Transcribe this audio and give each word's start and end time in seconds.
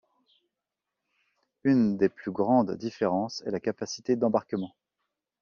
Une 1.63 1.95
des 1.95 2.09
plus 2.09 2.31
grandes 2.31 2.71
différences 2.75 3.43
est 3.45 3.51
la 3.51 3.59
capacité 3.59 4.15
d'embarquement. 4.15 4.73